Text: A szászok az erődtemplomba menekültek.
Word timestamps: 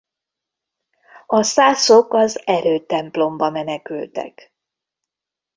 A 1.25 1.43
szászok 1.43 2.13
az 2.13 2.41
erődtemplomba 2.47 3.49
menekültek. 3.49 4.53